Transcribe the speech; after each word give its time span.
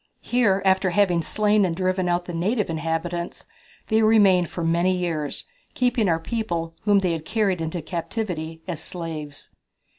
Here, 0.23 0.63
after 0.65 0.89
having 0.89 1.21
slain 1.21 1.63
and 1.63 1.75
driven 1.75 2.09
out 2.09 2.25
the 2.25 2.33
native 2.33 2.71
inhabitants, 2.71 3.45
they 3.89 4.01
remained 4.01 4.49
for 4.49 4.63
many 4.63 4.97
years, 4.97 5.45
keeping 5.75 6.09
our 6.09 6.19
people, 6.19 6.73
whom 6.85 7.01
they 7.01 7.11
had 7.11 7.23
carried 7.23 7.61
into 7.61 7.83
captivity, 7.83 8.63
as 8.67 8.81
slaves." 8.81 9.51